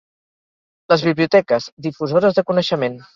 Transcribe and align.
Les 0.93 1.03
biblioteques, 1.09 1.67
difusores 1.89 2.39
de 2.41 2.45
coneixement. 2.49 2.99